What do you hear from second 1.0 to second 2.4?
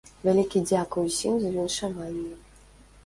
усім за віншаванні!